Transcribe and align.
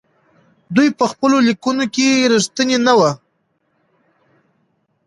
دوی 0.75 0.89
په 0.99 1.05
خپلو 1.11 1.37
ليکنو 1.47 1.85
کې 1.93 2.27
رښتيني 2.31 2.77
نه 2.87 2.93
وو. 2.99 3.11